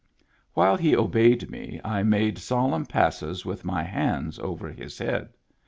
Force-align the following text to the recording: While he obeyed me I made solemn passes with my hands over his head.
While 0.55 0.77
he 0.77 0.95
obeyed 0.95 1.51
me 1.51 1.79
I 1.83 2.01
made 2.01 2.39
solemn 2.39 2.87
passes 2.87 3.45
with 3.45 3.63
my 3.63 3.83
hands 3.83 4.39
over 4.39 4.69
his 4.71 4.97
head. 4.97 5.29